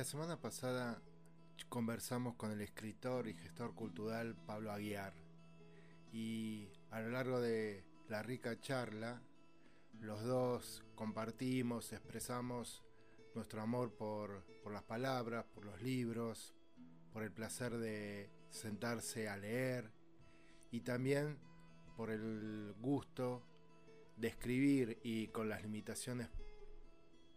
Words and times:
La 0.00 0.04
semana 0.04 0.40
pasada 0.40 0.98
conversamos 1.68 2.34
con 2.36 2.50
el 2.50 2.62
escritor 2.62 3.28
y 3.28 3.34
gestor 3.34 3.74
cultural 3.74 4.34
Pablo 4.46 4.72
Aguiar. 4.72 5.12
Y 6.10 6.70
a 6.90 7.02
lo 7.02 7.10
largo 7.10 7.38
de 7.38 7.84
la 8.08 8.22
rica 8.22 8.58
charla 8.58 9.20
los 10.00 10.24
dos 10.24 10.82
compartimos, 10.94 11.92
expresamos 11.92 12.82
nuestro 13.34 13.60
amor 13.60 13.92
por, 13.92 14.42
por 14.62 14.72
las 14.72 14.84
palabras, 14.84 15.44
por 15.54 15.66
los 15.66 15.82
libros, 15.82 16.54
por 17.12 17.22
el 17.22 17.30
placer 17.30 17.76
de 17.76 18.30
sentarse 18.48 19.28
a 19.28 19.36
leer 19.36 19.92
y 20.70 20.80
también 20.80 21.36
por 21.98 22.10
el 22.10 22.74
gusto 22.80 23.42
de 24.16 24.28
escribir 24.28 24.98
y 25.02 25.26
con 25.28 25.50
las 25.50 25.62
limitaciones 25.62 26.30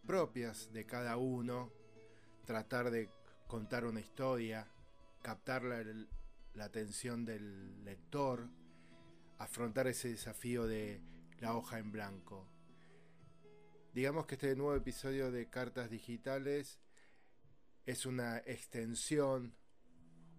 propias 0.07 0.71
de 0.71 0.85
cada 0.85 1.17
uno, 1.17 1.82
tratar 2.45 2.91
de 2.91 3.09
contar 3.47 3.85
una 3.85 3.99
historia, 3.99 4.67
captar 5.21 5.63
la, 5.63 5.83
la 6.53 6.65
atención 6.65 7.25
del 7.25 7.83
lector, 7.83 8.47
afrontar 9.37 9.87
ese 9.87 10.09
desafío 10.09 10.65
de 10.65 11.01
la 11.39 11.55
hoja 11.55 11.79
en 11.79 11.91
blanco. 11.91 12.47
Digamos 13.93 14.25
que 14.25 14.35
este 14.35 14.55
nuevo 14.55 14.75
episodio 14.75 15.31
de 15.31 15.49
Cartas 15.49 15.89
Digitales 15.89 16.79
es 17.85 18.05
una 18.05 18.37
extensión, 18.39 19.53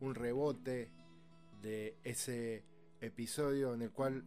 un 0.00 0.14
rebote 0.14 0.90
de 1.60 1.96
ese 2.02 2.64
episodio 3.00 3.74
en 3.74 3.82
el 3.82 3.92
cual 3.92 4.24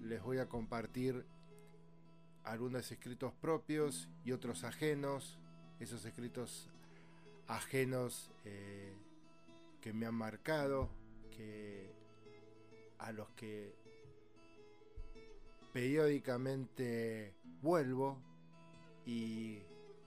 les 0.00 0.22
voy 0.22 0.38
a 0.38 0.48
compartir 0.48 1.24
algunos 2.44 2.90
escritos 2.90 3.32
propios 3.34 4.08
y 4.24 4.32
otros 4.32 4.64
ajenos, 4.64 5.38
esos 5.80 6.04
escritos 6.04 6.70
ajenos 7.48 8.30
eh, 8.44 8.94
que 9.80 9.92
me 9.92 10.06
han 10.06 10.14
marcado, 10.14 10.90
que 11.30 11.92
a 12.98 13.12
los 13.12 13.28
que 13.30 13.74
periódicamente 15.72 17.34
vuelvo 17.62 18.18
y 19.06 19.58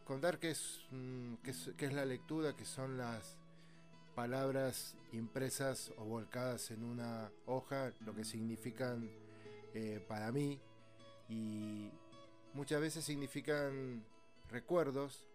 contar 0.04 0.40
qué 0.40 0.52
es, 0.52 0.86
qué 1.78 1.86
es 1.86 1.94
la 1.94 2.06
lectura, 2.06 2.56
que 2.56 2.66
son 2.66 2.98
las 2.98 3.38
palabras 4.16 4.98
impresas 5.14 5.92
o 5.98 6.06
volcadas 6.06 6.72
en 6.72 6.84
una 6.84 7.32
hoja, 7.46 7.92
lo 8.02 8.14
que 8.14 8.24
significan 8.26 9.10
eh, 9.74 10.04
para 10.08 10.32
mí. 10.32 10.60
Y 11.30 11.90
muchas 12.54 12.82
veces 12.82 13.06
significan 13.06 14.04
recuerdos 14.50 15.26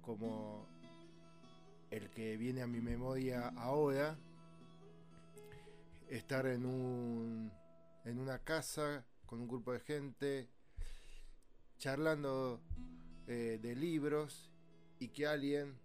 como 0.00 0.68
el 1.96 2.10
que 2.10 2.36
viene 2.36 2.60
a 2.60 2.66
mi 2.66 2.80
memoria 2.82 3.48
ahora, 3.56 4.18
estar 6.08 6.46
en, 6.46 6.66
un, 6.66 7.50
en 8.04 8.18
una 8.18 8.38
casa 8.40 9.06
con 9.24 9.40
un 9.40 9.48
grupo 9.48 9.72
de 9.72 9.80
gente, 9.80 10.48
charlando 11.78 12.60
eh, 13.26 13.58
de 13.62 13.74
libros 13.74 14.50
y 14.98 15.08
que 15.08 15.26
alguien, 15.26 15.78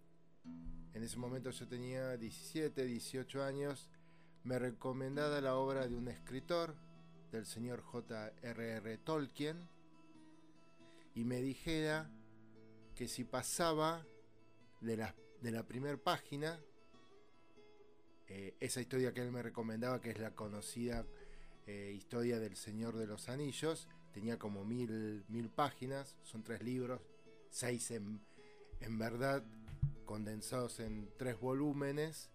en 0.93 1.01
ese 1.01 1.17
momento 1.17 1.49
yo 1.49 1.65
tenía 1.67 2.17
17, 2.17 2.85
18 2.85 3.43
años, 3.43 3.89
me 4.43 4.59
recomendara 4.59 5.39
la 5.39 5.55
obra 5.55 5.87
de 5.87 5.95
un 5.95 6.09
escritor, 6.09 6.75
del 7.31 7.45
señor 7.45 7.81
J.R.R. 7.83 8.97
Tolkien, 8.97 9.69
y 11.15 11.23
me 11.23 11.41
dijera 11.41 12.11
que 12.95 13.07
si 13.07 13.23
pasaba 13.23 14.05
de 14.81 14.97
la, 14.97 15.15
de 15.41 15.51
la 15.51 15.63
primera 15.63 15.97
página, 15.97 16.59
eh, 18.27 18.55
esa 18.59 18.79
historia 18.79 19.13
que 19.13 19.21
él 19.21 19.31
me 19.31 19.41
recomendaba, 19.41 19.99
que 19.99 20.11
es 20.11 20.19
la 20.19 20.35
conocida 20.35 21.05
eh, 21.65 21.93
historia 21.95 22.39
del 22.39 22.55
Señor 22.55 22.95
de 22.95 23.07
los 23.07 23.27
Anillos, 23.27 23.87
tenía 24.13 24.37
como 24.37 24.63
mil, 24.63 25.25
mil 25.27 25.49
páginas, 25.49 26.15
son 26.23 26.43
tres 26.43 26.61
libros, 26.61 27.01
seis 27.49 27.91
en, 27.91 28.21
en 28.79 28.97
verdad, 28.97 29.43
condensados 30.05 30.79
en 30.79 31.09
tres 31.17 31.39
volúmenes, 31.39 32.29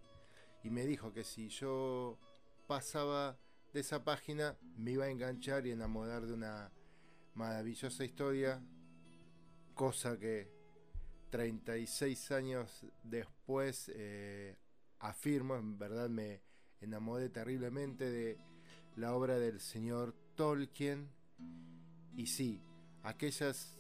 y 0.65 0.71
me 0.71 0.85
dijo 0.85 1.13
que 1.13 1.23
si 1.23 1.49
yo 1.49 2.19
pasaba 2.67 3.39
de 3.73 3.81
esa 3.81 4.05
página 4.05 4.57
me 4.77 4.93
iba 4.93 5.05
a 5.05 5.11
enganchar 5.11 5.67
y 5.67 5.71
enamorar 5.71 6.27
de 6.27 6.33
una 6.33 6.73
maravillosa 7.35 8.05
historia, 8.05 8.61
cosa 9.75 10.19
que 10.19 10.56
36 11.37 12.31
años 12.33 12.87
después 13.03 13.91
eh, 13.95 14.57
afirmo, 15.01 15.57
en 15.57 15.79
verdad 15.79 16.09
me 16.09 16.41
enamoré 16.81 17.29
terriblemente 17.29 18.11
de 18.11 18.39
la 18.95 19.15
obra 19.15 19.39
del 19.39 19.61
señor 19.61 20.15
Tolkien. 20.35 21.11
Y 22.15 22.29
sí, 22.29 22.63
aquellas 23.03 23.77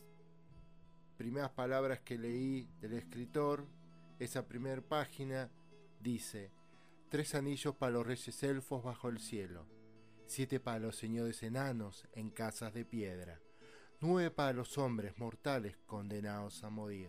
primeras 1.16 1.50
palabras 1.52 2.00
que 2.00 2.18
leí 2.18 2.68
del 2.78 2.92
escritor, 2.92 3.64
esa 4.18 4.46
primera 4.46 4.82
página 4.82 5.50
dice, 5.98 6.52
tres 7.08 7.34
anillos 7.34 7.74
para 7.74 7.92
los 7.92 8.06
reyes 8.06 8.42
elfos 8.42 8.84
bajo 8.84 9.08
el 9.08 9.18
cielo, 9.18 9.66
siete 10.26 10.60
para 10.60 10.78
los 10.78 10.96
señores 10.96 11.42
enanos 11.42 12.06
en 12.12 12.28
casas 12.28 12.74
de 12.74 12.84
piedra, 12.84 13.40
nueve 14.02 14.30
para 14.30 14.52
los 14.52 14.76
hombres 14.76 15.16
mortales 15.16 15.78
condenados 15.86 16.62
a 16.62 16.68
morir, 16.68 17.08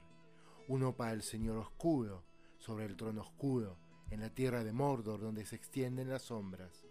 uno 0.68 0.96
para 0.96 1.14
el 1.14 1.22
señor 1.22 1.58
oscuro, 1.58 2.24
sobre 2.58 2.86
el 2.86 2.98
trono 2.98 3.22
oscuro, 3.22 3.78
en 4.10 4.20
la 4.20 4.30
tierra 4.30 4.64
de 4.64 4.74
Mordor 4.74 5.22
donde 5.22 5.46
se 5.46 5.56
extienden 5.56 6.10
las 6.10 6.24
sombras, 6.24 6.86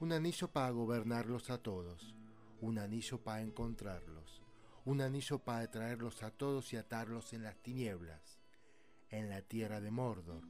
un 0.00 0.12
anillo 0.12 0.48
para 0.48 0.70
gobernarlos 0.70 1.50
a 1.50 1.58
todos, 1.58 2.14
un 2.60 2.78
anillo 2.78 3.22
para 3.22 3.40
encontrarlos, 3.40 4.42
un 4.84 5.00
anillo 5.00 5.38
para 5.38 5.70
traerlos 5.70 6.22
a 6.22 6.30
todos 6.30 6.72
y 6.72 6.76
atarlos 6.76 7.32
en 7.32 7.42
las 7.42 7.56
tinieblas, 7.62 8.38
en 9.08 9.30
la 9.30 9.40
tierra 9.40 9.80
de 9.80 9.90
Mordor, 9.90 10.42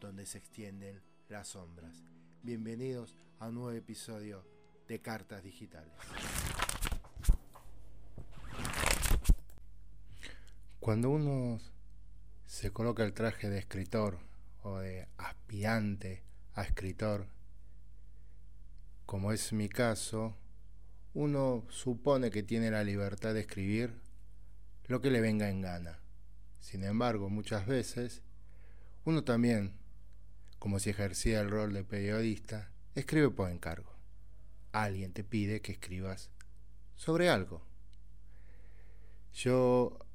donde 0.00 0.26
se 0.26 0.38
extienden 0.38 1.02
las 1.28 1.48
sombras. 1.48 2.02
Bienvenidos 2.42 3.16
a 3.38 3.48
un 3.48 3.54
nuevo 3.54 3.70
episodio 3.72 4.44
de 4.88 5.00
Cartas 5.00 5.42
Digitales. 5.44 5.92
Cuando 10.80 11.10
uno 11.10 11.58
se 12.46 12.70
coloca 12.70 13.04
el 13.04 13.12
traje 13.12 13.50
de 13.50 13.58
escritor 13.58 14.18
o 14.62 14.78
de 14.78 15.08
aspirante 15.18 16.22
a 16.54 16.62
escritor, 16.62 17.26
como 19.04 19.32
es 19.32 19.52
mi 19.52 19.68
caso, 19.68 20.36
uno 21.14 21.64
supone 21.70 22.30
que 22.30 22.42
tiene 22.42 22.70
la 22.70 22.84
libertad 22.84 23.34
de 23.34 23.40
escribir 23.40 24.00
lo 24.86 25.00
que 25.00 25.10
le 25.10 25.20
venga 25.20 25.48
en 25.48 25.60
gana. 25.60 26.00
Sin 26.60 26.84
embargo, 26.84 27.28
muchas 27.28 27.66
veces, 27.66 28.22
uno 29.04 29.22
también, 29.24 29.74
como 30.58 30.78
si 30.78 30.90
ejercía 30.90 31.40
el 31.40 31.50
rol 31.50 31.72
de 31.72 31.84
periodista, 31.84 32.70
escribe 32.94 33.30
por 33.30 33.50
encargo. 33.50 33.94
Alguien 34.72 35.12
te 35.12 35.24
pide 35.24 35.60
que 35.60 35.72
escribas 35.72 36.30
sobre 36.96 37.28
algo. 37.28 37.62
Yo 39.32 40.05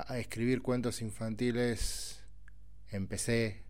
a 0.00 0.18
escribir 0.18 0.60
cuentos 0.60 1.00
infantiles 1.00 2.22
empecé, 2.90 3.62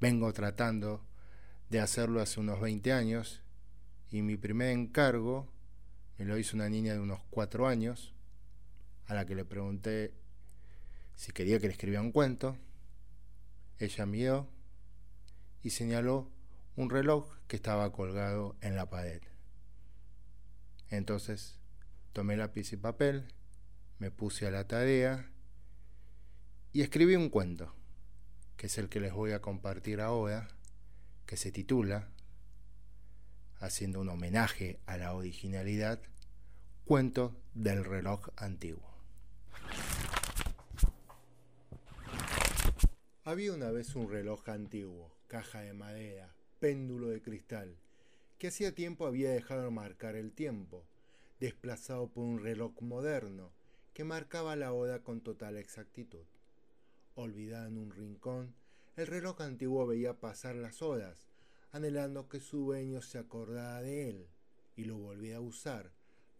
vengo 0.00 0.32
tratando 0.32 1.06
de 1.70 1.78
hacerlo 1.78 2.20
hace 2.20 2.40
unos 2.40 2.60
20 2.60 2.92
años 2.92 3.42
y 4.10 4.22
mi 4.22 4.36
primer 4.36 4.70
encargo 4.70 5.48
me 6.18 6.24
lo 6.24 6.36
hizo 6.36 6.56
una 6.56 6.68
niña 6.68 6.94
de 6.94 7.00
unos 7.00 7.20
cuatro 7.30 7.68
años, 7.68 8.12
a 9.06 9.14
la 9.14 9.24
que 9.24 9.36
le 9.36 9.44
pregunté 9.44 10.14
si 11.14 11.30
quería 11.30 11.60
que 11.60 11.66
le 11.66 11.74
escribiera 11.74 12.02
un 12.02 12.10
cuento. 12.10 12.56
Ella 13.78 14.04
miró 14.04 14.48
y 15.62 15.70
señaló 15.70 16.28
un 16.74 16.90
reloj 16.90 17.36
que 17.46 17.56
estaba 17.56 17.92
colgado 17.92 18.56
en 18.62 18.74
la 18.74 18.90
pared. 18.90 19.22
Entonces 20.88 21.56
tomé 22.12 22.36
lápiz 22.36 22.72
y 22.72 22.76
papel, 22.76 23.28
me 24.00 24.10
puse 24.10 24.46
a 24.46 24.50
la 24.50 24.66
tarea 24.66 25.30
y 26.76 26.82
escribí 26.82 27.16
un 27.16 27.30
cuento, 27.30 27.72
que 28.58 28.66
es 28.66 28.76
el 28.76 28.90
que 28.90 29.00
les 29.00 29.14
voy 29.14 29.32
a 29.32 29.40
compartir 29.40 30.02
ahora, 30.02 30.46
que 31.24 31.38
se 31.38 31.50
titula 31.50 32.10
haciendo 33.60 33.98
un 33.98 34.10
homenaje 34.10 34.78
a 34.84 34.98
la 34.98 35.14
originalidad, 35.14 36.02
cuento 36.84 37.34
del 37.54 37.82
reloj 37.82 38.28
antiguo. 38.36 38.94
Había 43.24 43.54
una 43.54 43.70
vez 43.70 43.96
un 43.96 44.10
reloj 44.10 44.46
antiguo, 44.50 45.16
caja 45.28 45.62
de 45.62 45.72
madera, 45.72 46.34
péndulo 46.60 47.08
de 47.08 47.22
cristal, 47.22 47.78
que 48.36 48.48
hacía 48.48 48.74
tiempo 48.74 49.06
había 49.06 49.30
dejado 49.30 49.62
de 49.62 49.70
marcar 49.70 50.14
el 50.14 50.30
tiempo, 50.30 50.84
desplazado 51.40 52.08
por 52.08 52.24
un 52.24 52.38
reloj 52.42 52.82
moderno 52.82 53.50
que 53.94 54.04
marcaba 54.04 54.56
la 54.56 54.74
hora 54.74 55.02
con 55.02 55.22
total 55.22 55.56
exactitud. 55.56 56.26
Olvidado 57.18 57.68
en 57.68 57.78
un 57.78 57.90
rincón, 57.92 58.54
el 58.94 59.06
reloj 59.06 59.40
antiguo 59.40 59.86
veía 59.86 60.20
pasar 60.20 60.54
las 60.54 60.82
horas, 60.82 61.26
anhelando 61.72 62.28
que 62.28 62.40
su 62.40 62.58
dueño 62.58 63.00
se 63.00 63.16
acordara 63.16 63.80
de 63.80 64.10
él 64.10 64.28
y 64.76 64.84
lo 64.84 64.98
volviera 64.98 65.38
a 65.38 65.40
usar 65.40 65.92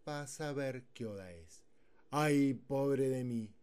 para 0.05 0.27
saber 0.27 0.85
qué 0.93 1.07
hora 1.07 1.33
es. 1.33 1.65
¡Ay, 2.11 2.53
pobre 2.53 3.09
de 3.09 3.25
mí! 3.25 3.55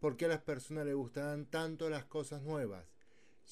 ¿Por 0.00 0.16
qué 0.16 0.24
a 0.24 0.28
las 0.28 0.42
personas 0.42 0.86
le 0.86 0.94
gustarán 0.94 1.46
tanto 1.46 1.88
las 1.88 2.06
cosas 2.06 2.42
nuevas? 2.42 2.84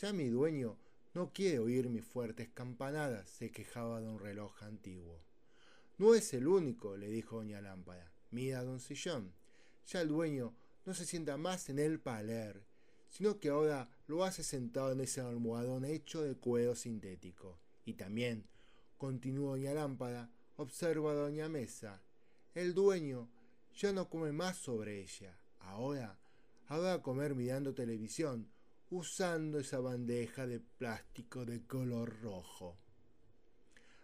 Ya 0.01 0.13
mi 0.13 0.29
dueño 0.29 0.77
no 1.15 1.33
quiere 1.33 1.61
oír 1.61 1.89
mis 1.91 2.05
fuertes 2.05 2.49
campanadas, 2.49 3.31
se 3.31 3.53
quejaba 3.53 4.01
de 4.01 4.09
un 4.09 4.19
reloj 4.19 4.61
antiguo. 4.65 5.21
No 5.99 6.17
es 6.17 6.35
el 6.35 6.49
único, 6.49 6.97
le 6.97 7.09
dijo 7.09 7.37
doña 7.37 7.61
Lámpara. 7.61 8.11
Mira, 8.33 8.65
don 8.65 8.81
Sillón, 8.81 9.35
ya 9.87 10.01
el 10.01 10.09
dueño 10.09 10.53
no 10.85 10.95
se 10.95 11.07
sienta 11.07 11.37
más 11.37 11.69
en 11.69 11.79
él 11.79 12.01
para 12.01 12.25
leer, 12.25 12.67
sino 13.09 13.39
que 13.39 13.49
ahora 13.49 13.89
lo 14.07 14.25
hace 14.25 14.43
sentado 14.43 14.93
en 14.93 15.01
ese 15.01 15.21
almohadón 15.21 15.85
hecho 15.85 16.23
de 16.23 16.35
cuero 16.35 16.75
sintético. 16.75 17.59
Y 17.85 17.95
también, 17.95 18.47
continuó 18.97 19.51
doña 19.51 19.75
Lámpara, 19.75 20.31
observa 20.57 21.13
a 21.13 21.15
doña 21.15 21.49
Mesa, 21.49 22.03
el 22.55 22.75
dueño 22.75 23.29
ya 23.75 23.93
no 23.93 24.09
come 24.09 24.33
más 24.33 24.57
sobre 24.57 25.01
ella. 25.01 25.39
Ahora, 25.61 26.19
va 26.71 26.93
a 26.95 27.03
comer 27.03 27.35
mirando 27.35 27.75
televisión, 27.75 28.51
usando 28.91 29.59
esa 29.59 29.81
bandeja 29.81 30.47
de 30.47 30.61
plástico 30.61 31.45
de 31.45 31.65
color 31.67 32.21
rojo. 32.21 32.77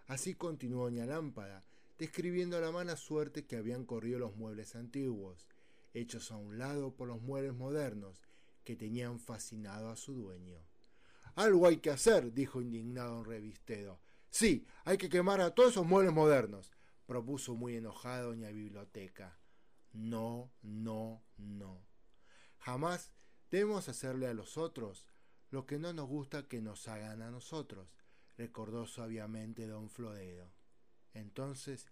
Así 0.06 0.34
continuó 0.34 0.84
doña 0.84 1.06
Lámpara, 1.06 1.64
describiendo 1.98 2.60
la 2.60 2.70
mala 2.70 2.96
suerte 2.96 3.46
que 3.46 3.56
habían 3.56 3.84
corrido 3.84 4.18
los 4.18 4.36
muebles 4.36 4.76
antiguos, 4.76 5.48
hechos 5.94 6.30
a 6.30 6.36
un 6.36 6.58
lado 6.58 6.94
por 6.94 7.08
los 7.08 7.22
muebles 7.22 7.54
modernos, 7.54 8.22
que 8.64 8.76
tenían 8.76 9.18
fascinado 9.18 9.90
a 9.90 9.96
su 9.96 10.14
dueño. 10.14 10.58
Algo 11.34 11.66
hay 11.66 11.78
que 11.78 11.90
hacer, 11.90 12.32
dijo 12.32 12.60
indignado 12.60 13.18
un 13.18 13.24
revistero. 13.24 14.00
Sí, 14.30 14.66
hay 14.84 14.98
que 14.98 15.08
quemar 15.08 15.40
a 15.40 15.54
todos 15.54 15.72
esos 15.72 15.86
muebles 15.86 16.12
modernos, 16.12 16.72
propuso 17.06 17.54
muy 17.54 17.76
enojada 17.76 18.22
doña 18.22 18.50
Biblioteca. 18.50 19.38
No, 19.92 20.52
no, 20.62 21.22
no. 21.36 21.86
Jamás 22.58 23.12
debemos 23.50 23.88
hacerle 23.88 24.26
a 24.26 24.34
los 24.34 24.56
otros 24.56 25.06
lo 25.50 25.66
que 25.66 25.78
no 25.78 25.92
nos 25.92 26.08
gusta 26.08 26.48
que 26.48 26.60
nos 26.60 26.88
hagan 26.88 27.22
a 27.22 27.30
nosotros, 27.30 27.94
recordó 28.36 28.86
suavemente 28.86 29.68
don 29.68 29.88
Flodero. 29.88 30.52
Entonces, 31.12 31.86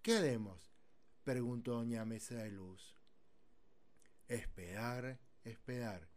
¿qué 0.00 0.16
haremos? 0.16 0.72
preguntó 1.22 1.72
doña 1.72 2.04
Mesa 2.06 2.36
de 2.36 2.50
Luz. 2.50 2.96
Esperar, 4.28 5.20
esperar, 5.44 6.08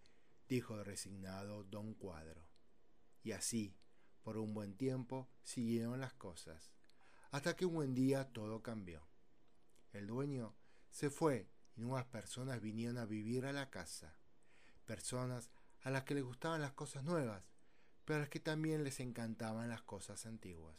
dijo 0.48 0.84
resignado 0.84 1.64
don 1.64 1.94
Cuadro. 1.94 2.48
Y 3.24 3.32
así, 3.32 3.76
por 4.22 4.38
un 4.38 4.54
buen 4.54 4.76
tiempo, 4.76 5.30
siguieron 5.44 6.00
las 6.00 6.14
cosas, 6.14 6.72
hasta 7.32 7.56
que 7.56 7.66
un 7.66 7.74
buen 7.74 7.94
día 7.94 8.32
todo 8.32 8.62
cambió. 8.62 9.08
El 9.94 10.08
dueño 10.08 10.56
se 10.90 11.10
fue 11.10 11.50
y 11.76 11.82
nuevas 11.82 12.06
personas 12.06 12.62
vinieron 12.62 12.98
a 12.98 13.06
vivir 13.06 13.46
a 13.46 13.54
la 13.54 13.70
casa, 13.70 14.16
personas 14.86 15.50
a 15.82 15.90
las 15.90 16.04
que 16.04 16.16
les 16.16 16.24
gustaban 16.24 16.62
las 16.62 16.74
cosas 16.74 17.04
nuevas, 17.04 17.44
pero 18.06 18.18
a 18.18 18.20
las 18.22 18.30
que 18.30 18.40
también 18.40 18.84
les 18.84 19.00
encantaban 19.00 19.70
las 19.70 19.82
cosas 19.82 20.26
antiguas. 20.26 20.78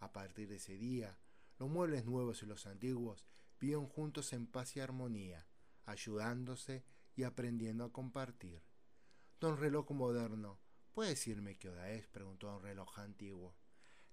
A 0.00 0.12
partir 0.12 0.48
de 0.48 0.56
ese 0.56 0.76
día, 0.76 1.18
los 1.58 1.70
muebles 1.70 2.04
nuevos 2.04 2.42
y 2.42 2.46
los 2.46 2.66
antiguos 2.66 3.26
vivieron 3.60 3.86
juntos 3.86 4.32
en 4.32 4.46
paz 4.46 4.76
y 4.76 4.80
armonía, 4.80 5.46
ayudándose 5.84 6.84
y 7.14 7.22
aprendiendo 7.22 7.84
a 7.84 7.92
compartir. 7.92 8.62
Don 9.42 9.58
Reloj 9.58 9.90
Moderno, 9.90 10.60
¿puede 10.92 11.10
decirme 11.10 11.58
qué 11.58 11.68
hora 11.68 11.90
es? 11.90 12.06
preguntó 12.06 12.46
Don 12.46 12.62
Reloj 12.62 12.96
Antiguo. 13.00 13.56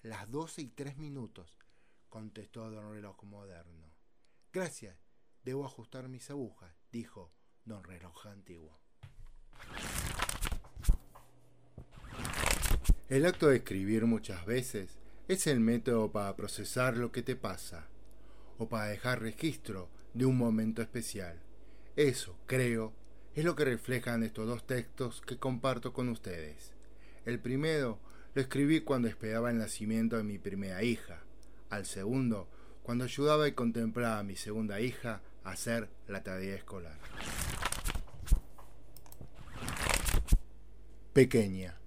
Las 0.02 0.32
doce 0.32 0.64
y 0.64 0.70
tres 0.70 0.98
minutos, 0.98 1.60
contestó 2.10 2.72
Don 2.72 2.92
Reloj 2.92 3.24
Moderno. 3.26 3.94
Gracias, 4.52 4.98
debo 5.44 5.66
ajustar 5.66 6.10
mis 6.10 6.32
agujas, 6.32 6.74
dijo 6.92 7.32
Don 7.64 7.84
Reloj 7.84 8.26
Antiguo. 8.26 8.80
El 13.08 13.28
acto 13.28 13.50
de 13.50 13.58
escribir 13.58 14.08
muchas 14.08 14.48
veces 14.48 14.98
es 15.28 15.46
el 15.46 15.60
método 15.60 16.12
para 16.12 16.36
procesar 16.36 16.98
lo 16.98 17.12
que 17.12 17.22
te 17.22 17.36
pasa 17.36 17.88
o 18.58 18.68
para 18.68 18.88
dejar 18.88 19.22
registro 19.22 19.92
de 20.16 20.26
un 20.26 20.40
momento 20.40 20.82
especial. 20.82 21.40
Eso, 21.96 22.36
creo, 22.48 22.96
es 23.40 23.46
lo 23.46 23.56
que 23.56 23.64
reflejan 23.64 24.24
estos 24.24 24.46
dos 24.46 24.68
textos 24.68 25.22
que 25.22 25.38
comparto 25.38 25.94
con 25.94 26.10
ustedes. 26.10 26.74
El 27.26 27.40
primero 27.40 27.98
lo 28.34 28.42
escribí 28.42 28.82
cuando 28.82 29.08
esperaba 29.08 29.50
el 29.50 29.58
nacimiento 29.58 30.18
de 30.18 30.24
mi 30.24 30.38
primera 30.38 30.84
hija. 30.84 31.24
Al 31.70 31.86
segundo, 31.86 32.50
cuando 32.84 33.06
ayudaba 33.06 33.48
y 33.48 33.54
contemplaba 33.54 34.20
a 34.20 34.24
mi 34.24 34.36
segunda 34.36 34.82
hija 34.82 35.22
a 35.46 35.52
hacer 35.52 35.88
la 36.10 36.22
tarea 36.22 36.54
escolar. 36.54 36.98
Pequeña, 41.14 41.78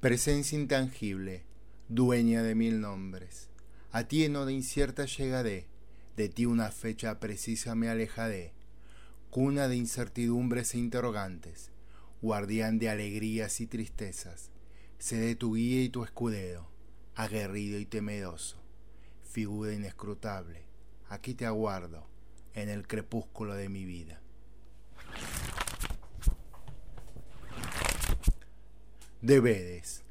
presencia 0.00 0.58
intangible, 0.58 1.46
dueña 1.88 2.42
de 2.42 2.54
mil 2.54 2.82
nombres. 2.82 3.48
A 3.92 4.04
ti 4.04 4.24
en 4.24 4.34
de 4.34 4.52
incierta 4.52 5.06
llegaré, 5.06 5.68
de 6.16 6.28
ti 6.28 6.44
una 6.44 6.70
fecha 6.70 7.18
precisa 7.18 7.74
me 7.74 7.88
alejaré, 7.88 8.52
cuna 9.32 9.66
de 9.66 9.76
incertidumbres 9.76 10.74
e 10.74 10.78
interrogantes, 10.78 11.70
guardián 12.20 12.78
de 12.78 12.90
alegrías 12.90 13.62
y 13.62 13.66
tristezas, 13.66 14.50
seré 14.98 15.36
tu 15.36 15.54
guía 15.54 15.82
y 15.82 15.88
tu 15.88 16.04
escudero, 16.04 16.68
aguerrido 17.14 17.78
y 17.80 17.86
temeroso, 17.86 18.58
figura 19.22 19.72
inescrutable, 19.72 20.66
aquí 21.08 21.32
te 21.32 21.46
aguardo, 21.46 22.06
en 22.52 22.68
el 22.68 22.86
crepúsculo 22.86 23.54
de 23.54 23.70
mi 23.70 23.86
vida. 23.86 24.20
Deberes. 29.22 30.02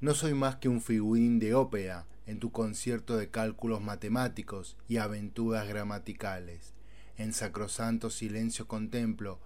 No 0.00 0.12
soy 0.12 0.34
más 0.34 0.56
que 0.56 0.68
un 0.68 0.80
figurín 0.80 1.38
de 1.38 1.54
ópera 1.54 2.08
en 2.26 2.40
tu 2.40 2.50
concierto 2.50 3.16
de 3.16 3.30
cálculos 3.30 3.80
matemáticos 3.80 4.76
y 4.88 4.96
aventuras 4.96 5.68
gramaticales. 5.68 6.74
En 7.20 7.34
sacrosanto 7.34 8.08
silencio 8.08 8.66
contemplo 8.66 9.38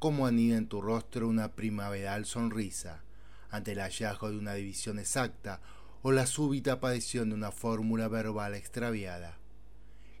cómo 0.00 0.26
anida 0.26 0.56
en 0.56 0.66
tu 0.66 0.82
rostro 0.82 1.28
una 1.28 1.52
primaveral 1.52 2.24
sonrisa 2.26 3.04
ante 3.50 3.70
el 3.70 3.78
hallazgo 3.78 4.32
de 4.32 4.36
una 4.36 4.54
división 4.54 4.98
exacta 4.98 5.60
o 6.02 6.10
la 6.10 6.26
súbita 6.26 6.72
aparición 6.72 7.28
de 7.28 7.36
una 7.36 7.52
fórmula 7.52 8.08
verbal 8.08 8.56
extraviada. 8.56 9.38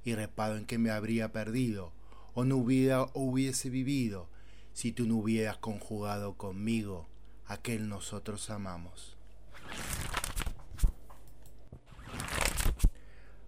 Y 0.04 0.14
reparo 0.14 0.56
en 0.56 0.66
que 0.66 0.78
me 0.78 0.92
habría 0.92 1.32
perdido 1.32 1.90
o 2.32 2.44
no 2.44 2.58
hubiera 2.58 3.02
o 3.02 3.10
hubiese 3.14 3.70
vivido 3.70 4.28
si 4.72 4.92
tú 4.92 5.04
no 5.04 5.16
hubieras 5.16 5.56
conjugado 5.56 6.34
conmigo 6.34 7.08
aquel 7.44 7.88
nosotros 7.88 8.50
amamos. 8.50 9.16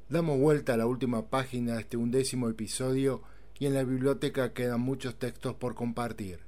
Damos 0.09 0.41
vuelta 0.41 0.75
a 0.75 0.77
la 0.77 0.87
última 0.87 1.31
página 1.31 1.75
de 1.75 1.83
este 1.83 1.97
undécimo 1.97 2.49
episodio 2.49 3.23
y 3.63 3.67
en 3.67 3.75
la 3.75 3.85
biblioteca 3.85 4.53
quedan 4.53 4.81
muchos 4.81 5.15
textos 5.21 5.55
por 5.55 5.77
compartir, 5.77 6.41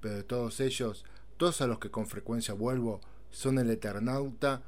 pero 0.00 0.14
de 0.14 0.22
todos 0.22 0.60
ellos, 0.60 1.04
todos 1.36 1.60
a 1.60 1.66
los 1.66 1.80
que 1.80 1.90
con 1.90 2.06
frecuencia 2.06 2.54
vuelvo 2.54 3.00
son 3.32 3.58
El 3.58 3.68
Eternauta 3.68 4.62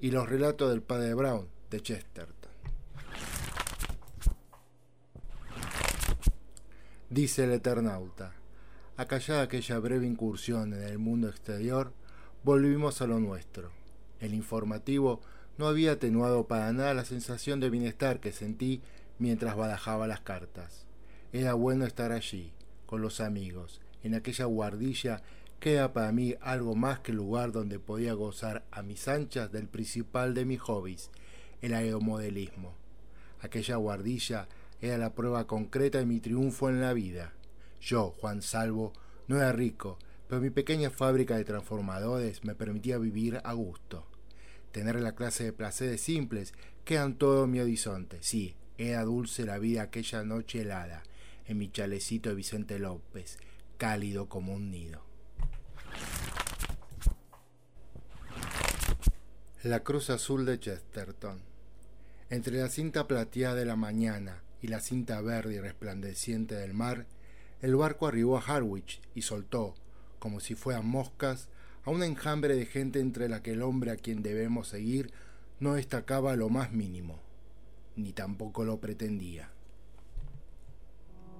y 0.00 0.10
los 0.10 0.28
relatos 0.28 0.68
del 0.68 0.82
padre 0.82 1.14
Brown 1.14 1.46
de 1.70 1.80
Chesterton. 1.80 2.50
Dice 7.08 7.44
el 7.44 7.52
Eternauta, 7.52 8.34
acallada 8.96 9.42
aquella 9.42 9.78
breve 9.78 10.08
incursión 10.08 10.74
en 10.74 10.82
el 10.82 10.98
mundo 10.98 11.28
exterior, 11.28 11.92
volvimos 12.42 13.00
a 13.00 13.06
lo 13.06 13.20
nuestro. 13.20 13.70
El 14.18 14.34
informativo 14.34 15.20
no 15.56 15.68
había 15.68 15.92
atenuado 15.92 16.48
para 16.48 16.72
nada 16.72 16.94
la 16.94 17.04
sensación 17.04 17.60
de 17.60 17.70
bienestar 17.70 18.18
que 18.18 18.32
sentí 18.32 18.82
mientras 19.20 19.54
barajaba 19.54 20.08
las 20.08 20.18
cartas. 20.18 20.87
Era 21.32 21.54
bueno 21.54 21.84
estar 21.84 22.12
allí, 22.12 22.52
con 22.86 23.02
los 23.02 23.20
amigos, 23.20 23.80
en 24.02 24.14
aquella 24.14 24.46
guardilla 24.46 25.22
que 25.60 25.74
era 25.74 25.92
para 25.92 26.12
mí 26.12 26.36
algo 26.40 26.74
más 26.74 27.00
que 27.00 27.12
lugar 27.12 27.52
donde 27.52 27.78
podía 27.78 28.12
gozar 28.12 28.64
a 28.70 28.82
mis 28.82 29.08
anchas 29.08 29.50
del 29.50 29.68
principal 29.68 30.34
de 30.34 30.44
mis 30.44 30.60
hobbies, 30.60 31.10
el 31.60 31.74
aeromodelismo. 31.74 32.74
Aquella 33.40 33.76
guardilla 33.76 34.48
era 34.80 34.98
la 34.98 35.14
prueba 35.14 35.46
concreta 35.46 35.98
de 35.98 36.06
mi 36.06 36.20
triunfo 36.20 36.68
en 36.68 36.80
la 36.80 36.92
vida. 36.92 37.32
Yo, 37.80 38.14
Juan 38.20 38.42
Salvo, 38.42 38.92
no 39.26 39.36
era 39.36 39.52
rico, 39.52 39.98
pero 40.28 40.40
mi 40.40 40.50
pequeña 40.50 40.90
fábrica 40.90 41.36
de 41.36 41.44
transformadores 41.44 42.44
me 42.44 42.54
permitía 42.54 42.98
vivir 42.98 43.40
a 43.42 43.52
gusto 43.52 44.06
tener 44.72 45.00
la 45.00 45.16
clase 45.16 45.44
de 45.44 45.52
placeres 45.52 46.00
simples 46.00 46.54
quedan 46.84 47.14
todo 47.14 47.46
mi 47.46 47.60
horizonte. 47.60 48.18
Sí, 48.20 48.54
era 48.76 49.02
dulce 49.02 49.44
la 49.44 49.58
vida 49.58 49.82
aquella 49.82 50.22
noche 50.22 50.62
helada, 50.62 51.02
en 51.48 51.58
mi 51.58 51.70
chalecito 51.70 52.28
de 52.28 52.34
Vicente 52.36 52.78
López, 52.78 53.38
cálido 53.78 54.28
como 54.28 54.54
un 54.54 54.70
nido. 54.70 55.02
La 59.64 59.80
cruz 59.80 60.10
azul 60.10 60.44
de 60.44 60.60
Chesterton. 60.60 61.40
Entre 62.30 62.58
la 62.58 62.68
cinta 62.68 63.08
plateada 63.08 63.54
de 63.54 63.64
la 63.64 63.76
mañana 63.76 64.42
y 64.60 64.68
la 64.68 64.80
cinta 64.80 65.20
verde 65.22 65.54
y 65.54 65.60
resplandeciente 65.60 66.54
del 66.54 66.74
mar, 66.74 67.06
el 67.62 67.74
barco 67.74 68.06
arribó 68.06 68.36
a 68.36 68.42
Harwich 68.42 69.00
y 69.14 69.22
soltó, 69.22 69.74
como 70.18 70.40
si 70.40 70.54
fueran 70.54 70.86
moscas, 70.86 71.48
a 71.84 71.90
un 71.90 72.02
enjambre 72.02 72.54
de 72.54 72.66
gente 72.66 73.00
entre 73.00 73.28
la 73.28 73.42
que 73.42 73.52
el 73.52 73.62
hombre 73.62 73.90
a 73.90 73.96
quien 73.96 74.22
debemos 74.22 74.68
seguir 74.68 75.10
no 75.58 75.74
destacaba 75.74 76.36
lo 76.36 76.50
más 76.50 76.72
mínimo, 76.72 77.18
ni 77.96 78.12
tampoco 78.12 78.64
lo 78.64 78.78
pretendía. 78.78 79.50